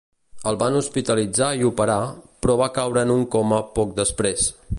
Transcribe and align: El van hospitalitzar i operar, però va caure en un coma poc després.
El 0.51 0.55
van 0.61 0.77
hospitalitzar 0.79 1.51
i 1.59 1.67
operar, 1.71 1.99
però 2.47 2.57
va 2.63 2.73
caure 2.79 3.05
en 3.09 3.15
un 3.19 3.25
coma 3.37 3.65
poc 3.79 3.95
després. 4.03 4.53